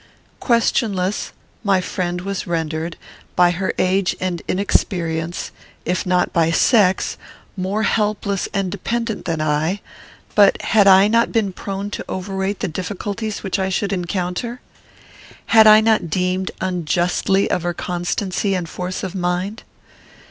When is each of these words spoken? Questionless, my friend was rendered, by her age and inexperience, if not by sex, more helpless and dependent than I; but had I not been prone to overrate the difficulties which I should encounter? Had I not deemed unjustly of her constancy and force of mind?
Questionless, 0.39 1.31
my 1.63 1.79
friend 1.79 2.21
was 2.21 2.47
rendered, 2.47 2.97
by 3.35 3.51
her 3.51 3.71
age 3.77 4.15
and 4.19 4.41
inexperience, 4.47 5.51
if 5.85 6.07
not 6.07 6.33
by 6.33 6.49
sex, 6.49 7.17
more 7.55 7.83
helpless 7.83 8.49
and 8.51 8.71
dependent 8.71 9.25
than 9.25 9.39
I; 9.41 9.79
but 10.33 10.59
had 10.63 10.87
I 10.87 11.07
not 11.07 11.31
been 11.31 11.53
prone 11.53 11.91
to 11.91 12.05
overrate 12.09 12.61
the 12.61 12.67
difficulties 12.67 13.43
which 13.43 13.59
I 13.59 13.69
should 13.69 13.93
encounter? 13.93 14.59
Had 15.45 15.67
I 15.67 15.81
not 15.81 16.09
deemed 16.09 16.49
unjustly 16.59 17.47
of 17.51 17.61
her 17.61 17.75
constancy 17.75 18.55
and 18.55 18.67
force 18.67 19.03
of 19.03 19.13
mind? 19.13 19.61